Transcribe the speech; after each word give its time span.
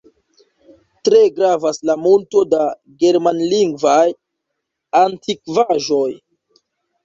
Tre 1.07 1.19
gravas 1.39 1.79
la 1.89 1.97
multo 2.07 2.43
da 2.55 2.63
germanlingvaj 3.05 4.01
antikvaĵoj. 5.05 6.07